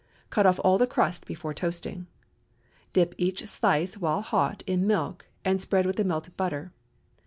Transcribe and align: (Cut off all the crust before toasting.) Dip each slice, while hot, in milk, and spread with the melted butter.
(Cut 0.31 0.47
off 0.47 0.59
all 0.63 0.79
the 0.79 0.87
crust 0.87 1.27
before 1.27 1.53
toasting.) 1.53 2.07
Dip 2.91 3.13
each 3.19 3.45
slice, 3.45 3.99
while 3.99 4.23
hot, 4.23 4.63
in 4.65 4.87
milk, 4.87 5.27
and 5.45 5.61
spread 5.61 5.85
with 5.85 5.97
the 5.97 6.03
melted 6.03 6.35
butter. 6.35 6.73